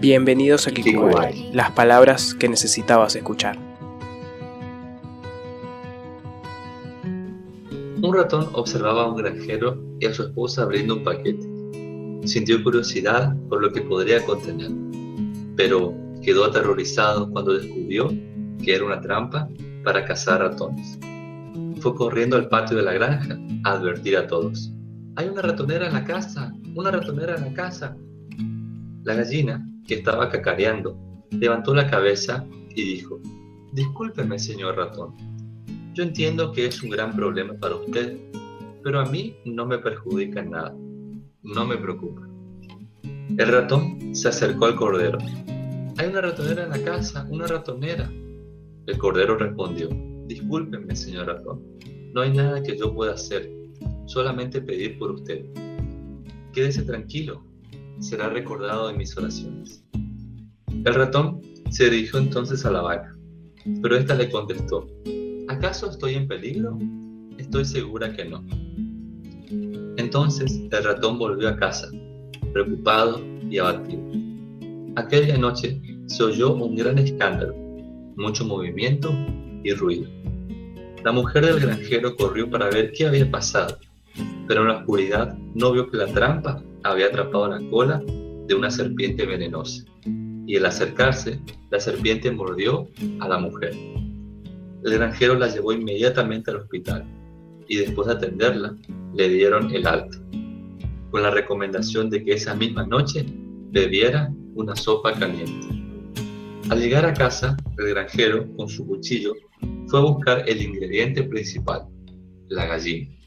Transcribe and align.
Bienvenidos 0.00 0.68
a 0.68 0.70
Kikubari, 0.70 1.50
las 1.52 1.72
palabras 1.72 2.32
que 2.32 2.48
necesitabas 2.48 3.16
escuchar. 3.16 3.58
Un 7.02 8.14
ratón 8.14 8.48
observaba 8.52 9.02
a 9.02 9.08
un 9.08 9.16
granjero 9.16 9.76
y 9.98 10.06
a 10.06 10.14
su 10.14 10.22
esposa 10.22 10.62
abriendo 10.62 10.94
un 10.94 11.02
paquete. 11.02 11.42
Sintió 12.28 12.62
curiosidad 12.62 13.34
por 13.48 13.60
lo 13.60 13.72
que 13.72 13.80
podría 13.80 14.24
contener, 14.24 14.70
pero 15.56 15.92
quedó 16.22 16.44
aterrorizado 16.44 17.28
cuando 17.32 17.54
descubrió 17.54 18.08
que 18.62 18.76
era 18.76 18.84
una 18.84 19.00
trampa 19.00 19.48
para 19.82 20.04
cazar 20.04 20.42
ratones. 20.42 20.96
Fue 21.80 21.96
corriendo 21.96 22.36
al 22.36 22.48
patio 22.48 22.76
de 22.76 22.84
la 22.84 22.92
granja 22.92 23.36
a 23.64 23.72
advertir 23.72 24.16
a 24.16 24.28
todos. 24.28 24.72
Hay 25.16 25.28
una 25.28 25.42
ratonera 25.42 25.88
en 25.88 25.94
la 25.94 26.04
casa, 26.04 26.52
una 26.76 26.92
ratonera 26.92 27.34
en 27.34 27.46
la 27.46 27.52
casa. 27.52 27.96
La 29.02 29.14
gallina, 29.14 29.64
que 29.88 29.94
estaba 29.94 30.28
cacareando, 30.28 30.96
levantó 31.30 31.74
la 31.74 31.90
cabeza 31.90 32.46
y 32.76 32.82
dijo, 32.84 33.20
Discúlpeme, 33.72 34.38
señor 34.38 34.76
ratón. 34.76 35.14
Yo 35.94 36.04
entiendo 36.04 36.52
que 36.52 36.66
es 36.66 36.82
un 36.82 36.90
gran 36.90 37.16
problema 37.16 37.54
para 37.54 37.76
usted, 37.76 38.16
pero 38.84 39.00
a 39.00 39.06
mí 39.06 39.36
no 39.44 39.66
me 39.66 39.78
perjudica 39.78 40.42
nada. 40.42 40.76
No 41.42 41.66
me 41.66 41.76
preocupa. 41.76 42.22
El 43.02 43.48
ratón 43.48 44.14
se 44.14 44.28
acercó 44.28 44.66
al 44.66 44.76
cordero. 44.76 45.18
Hay 45.96 46.08
una 46.08 46.20
ratonera 46.20 46.64
en 46.64 46.70
la 46.70 46.82
casa, 46.82 47.26
una 47.30 47.46
ratonera. 47.46 48.10
El 48.86 48.98
cordero 48.98 49.36
respondió, 49.36 49.88
Discúlpeme, 50.26 50.94
señor 50.94 51.26
ratón. 51.26 51.62
No 52.12 52.20
hay 52.20 52.32
nada 52.32 52.62
que 52.62 52.76
yo 52.76 52.94
pueda 52.94 53.14
hacer, 53.14 53.50
solamente 54.06 54.60
pedir 54.60 54.98
por 54.98 55.12
usted. 55.12 55.44
Quédese 56.52 56.82
tranquilo, 56.82 57.42
será 58.00 58.28
recordado 58.28 58.90
en 58.90 58.96
mis 58.96 59.16
oraciones. 59.16 59.84
El 60.84 60.94
ratón 60.94 61.42
se 61.70 61.90
dirigió 61.90 62.18
entonces 62.18 62.64
a 62.64 62.70
la 62.70 62.82
vaca, 62.82 63.16
pero 63.82 63.96
ésta 63.96 64.14
le 64.14 64.30
contestó, 64.30 64.86
¿acaso 65.48 65.90
estoy 65.90 66.14
en 66.14 66.28
peligro? 66.28 66.78
Estoy 67.38 67.64
segura 67.64 68.14
que 68.14 68.24
no. 68.24 68.44
Entonces 69.96 70.60
el 70.70 70.84
ratón 70.84 71.18
volvió 71.18 71.48
a 71.48 71.56
casa, 71.56 71.88
preocupado 72.52 73.20
y 73.50 73.58
abatido. 73.58 74.02
Aquella 74.96 75.36
noche 75.36 75.80
se 76.06 76.22
oyó 76.22 76.54
un 76.54 76.76
gran 76.76 76.98
escándalo, 76.98 77.54
mucho 78.16 78.44
movimiento 78.44 79.12
y 79.62 79.72
ruido. 79.72 80.08
La 81.04 81.12
mujer 81.12 81.46
del 81.46 81.60
granjero 81.60 82.16
corrió 82.16 82.50
para 82.50 82.70
ver 82.70 82.92
qué 82.92 83.06
había 83.06 83.30
pasado, 83.30 83.78
pero 84.46 84.62
en 84.62 84.68
la 84.68 84.78
oscuridad 84.78 85.36
no 85.54 85.72
vio 85.72 85.90
que 85.90 85.96
la 85.96 86.06
trampa 86.06 86.62
había 86.84 87.06
atrapado 87.06 87.48
la 87.48 87.70
cola 87.70 88.02
de 88.46 88.54
una 88.54 88.70
serpiente 88.70 89.26
venenosa, 89.26 89.84
y 90.46 90.56
al 90.56 90.66
acercarse, 90.66 91.40
la 91.70 91.78
serpiente 91.78 92.30
mordió 92.30 92.88
a 93.20 93.28
la 93.28 93.38
mujer. 93.38 93.74
El 94.84 94.94
granjero 94.94 95.34
la 95.34 95.48
llevó 95.48 95.72
inmediatamente 95.72 96.50
al 96.50 96.58
hospital, 96.58 97.04
y 97.68 97.76
después 97.76 98.08
de 98.08 98.14
atenderla, 98.14 98.74
le 99.14 99.28
dieron 99.28 99.74
el 99.74 99.86
alta, 99.86 100.16
con 101.10 101.22
la 101.22 101.30
recomendación 101.30 102.08
de 102.08 102.24
que 102.24 102.32
esa 102.32 102.54
misma 102.54 102.86
noche 102.86 103.26
bebiera 103.70 104.32
una 104.54 104.74
sopa 104.74 105.12
caliente. 105.12 105.66
Al 106.70 106.80
llegar 106.80 107.04
a 107.06 107.14
casa, 107.14 107.56
el 107.78 107.88
granjero, 107.90 108.46
con 108.56 108.68
su 108.68 108.86
cuchillo, 108.86 109.34
fue 109.86 110.00
a 110.00 110.02
buscar 110.02 110.48
el 110.48 110.62
ingrediente 110.62 111.22
principal, 111.22 111.82
la 112.48 112.66
gallina. 112.66 113.17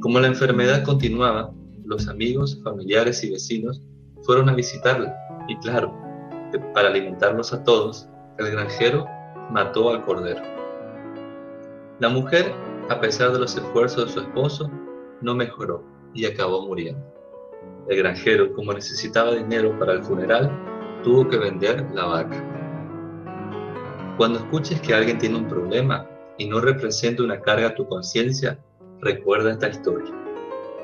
Como 0.00 0.18
la 0.18 0.28
enfermedad 0.28 0.82
continuaba, 0.82 1.52
los 1.84 2.08
amigos, 2.08 2.58
familiares 2.64 3.22
y 3.22 3.32
vecinos 3.32 3.82
fueron 4.22 4.48
a 4.48 4.54
visitarla 4.54 5.14
y 5.46 5.56
claro, 5.58 5.94
para 6.72 6.88
alimentarlos 6.88 7.52
a 7.52 7.62
todos, 7.64 8.08
el 8.38 8.50
granjero 8.50 9.04
mató 9.50 9.90
al 9.90 10.02
cordero. 10.06 10.40
La 11.98 12.08
mujer, 12.08 12.50
a 12.88 12.98
pesar 12.98 13.32
de 13.32 13.40
los 13.40 13.54
esfuerzos 13.54 14.06
de 14.06 14.12
su 14.12 14.20
esposo, 14.20 14.70
no 15.20 15.34
mejoró 15.34 15.84
y 16.14 16.24
acabó 16.24 16.66
muriendo. 16.66 17.04
El 17.90 17.98
granjero, 17.98 18.54
como 18.54 18.72
necesitaba 18.72 19.34
dinero 19.34 19.78
para 19.78 19.92
el 19.92 20.02
funeral, 20.02 20.50
tuvo 21.04 21.28
que 21.28 21.36
vender 21.36 21.86
la 21.92 22.06
vaca. 22.06 22.42
Cuando 24.16 24.38
escuches 24.38 24.80
que 24.80 24.94
alguien 24.94 25.18
tiene 25.18 25.36
un 25.36 25.48
problema 25.48 26.08
y 26.38 26.48
no 26.48 26.58
representa 26.58 27.22
una 27.22 27.38
carga 27.42 27.68
a 27.68 27.74
tu 27.74 27.86
conciencia, 27.86 28.58
recuerda 29.00 29.52
esta 29.52 29.68
historia. 29.68 30.14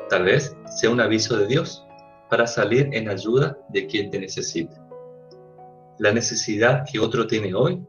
Tal 0.09 0.25
vez 0.25 0.57
sea 0.79 0.91
un 0.91 1.01
aviso 1.01 1.37
de 1.37 1.47
Dios 1.47 1.85
para 2.31 2.47
salir 2.47 2.89
en 2.93 3.09
ayuda 3.09 3.59
de 3.71 3.87
quien 3.87 4.11
te 4.11 4.19
necesite. 4.19 4.75
La 5.99 6.13
necesidad 6.13 6.85
que 6.91 6.99
otro 6.99 7.27
tiene 7.27 7.55
hoy 7.55 7.83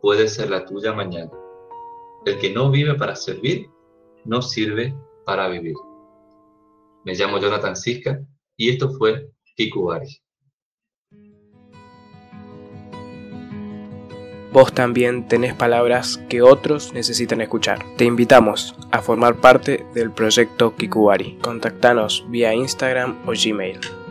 puede 0.00 0.28
ser 0.28 0.50
la 0.50 0.64
tuya 0.64 0.92
mañana. 0.92 1.30
El 2.24 2.38
que 2.38 2.52
no 2.52 2.70
vive 2.70 2.94
para 2.94 3.16
servir, 3.16 3.66
no 4.24 4.42
sirve 4.42 4.94
para 5.24 5.48
vivir. 5.48 5.74
Me 7.04 7.14
llamo 7.14 7.38
Jonathan 7.38 7.76
Siska 7.76 8.20
y 8.56 8.70
esto 8.70 8.90
fue 8.90 9.28
Kikubari. 9.56 10.06
Vos 14.52 14.74
también 14.74 15.26
tenés 15.28 15.54
palabras 15.54 16.20
que 16.28 16.42
otros 16.42 16.92
necesitan 16.92 17.40
escuchar. 17.40 17.82
Te 17.96 18.04
invitamos 18.04 18.74
a 18.90 19.00
formar 19.00 19.36
parte 19.36 19.86
del 19.94 20.10
proyecto 20.10 20.76
Kikubari. 20.76 21.38
Contactanos 21.40 22.26
vía 22.28 22.52
Instagram 22.52 23.16
o 23.26 23.32
Gmail. 23.32 24.01